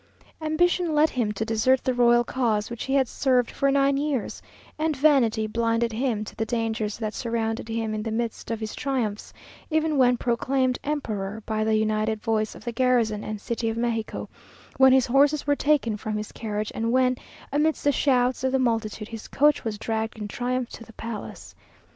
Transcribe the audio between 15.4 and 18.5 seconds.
were taken from his carriage, and when, amidst the shouts